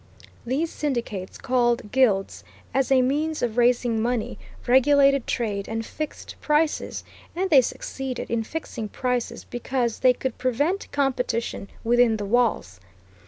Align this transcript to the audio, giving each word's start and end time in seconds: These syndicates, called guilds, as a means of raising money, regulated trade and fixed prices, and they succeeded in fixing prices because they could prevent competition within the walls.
These 0.47 0.71
syndicates, 0.71 1.37
called 1.37 1.91
guilds, 1.91 2.43
as 2.73 2.91
a 2.91 3.03
means 3.03 3.43
of 3.43 3.55
raising 3.55 4.01
money, 4.01 4.39
regulated 4.65 5.27
trade 5.27 5.67
and 5.67 5.85
fixed 5.85 6.33
prices, 6.41 7.03
and 7.35 7.51
they 7.51 7.61
succeeded 7.61 8.31
in 8.31 8.41
fixing 8.43 8.89
prices 8.89 9.43
because 9.43 9.99
they 9.99 10.13
could 10.13 10.39
prevent 10.39 10.91
competition 10.91 11.67
within 11.83 12.17
the 12.17 12.25
walls. 12.25 12.79